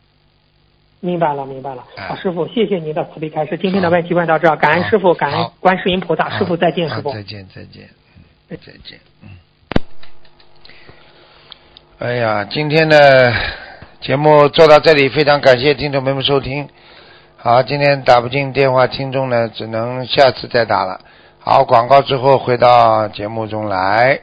[1.02, 1.84] 明白了，明白了。
[1.96, 3.58] 哎好，师傅，谢谢您的慈悲开示。
[3.58, 6.38] 今天的问题问到这儿，感恩师傅，感恩观世音菩萨。
[6.38, 7.10] 师傅再见，师傅。
[7.10, 7.90] 啊再见，再见，
[8.50, 9.30] 嗯，再见，嗯。
[12.00, 13.34] 哎呀，今天的
[14.02, 16.68] 节目做到这里，非常感谢听众朋友们收听。
[17.42, 21.00] 好，今天打不进电话，听众呢只能下次再打了。
[21.40, 24.20] 好，广告之后回到节目中来。